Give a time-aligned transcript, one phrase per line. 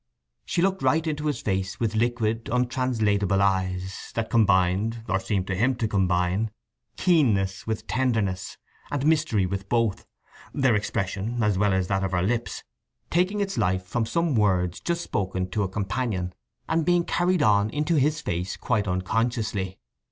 [0.45, 5.55] She looked right into his face with liquid, untranslatable eyes, that combined, or seemed to
[5.55, 6.49] him to combine,
[6.97, 8.57] keenness with tenderness,
[8.89, 10.07] and mystery with both,
[10.55, 12.63] their expression, as well as that of her lips,
[13.11, 16.33] taking its life from some words just spoken to a companion,
[16.67, 19.77] and being carried on into his face quite unconsciously.